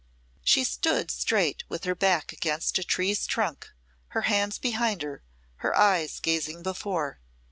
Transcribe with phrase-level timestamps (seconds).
[0.43, 3.69] She stood straight with her back against a tree's trunk,
[4.07, 5.21] her hands behind her,
[5.57, 7.19] her eyes gazing before.